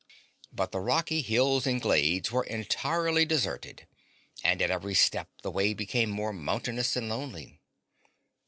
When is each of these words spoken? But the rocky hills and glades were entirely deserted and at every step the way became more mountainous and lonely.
But 0.51 0.71
the 0.71 0.79
rocky 0.79 1.21
hills 1.21 1.67
and 1.67 1.79
glades 1.79 2.31
were 2.31 2.43
entirely 2.45 3.23
deserted 3.23 3.85
and 4.43 4.59
at 4.59 4.71
every 4.71 4.95
step 4.95 5.29
the 5.43 5.51
way 5.51 5.75
became 5.75 6.09
more 6.09 6.33
mountainous 6.33 6.95
and 6.95 7.07
lonely. 7.07 7.59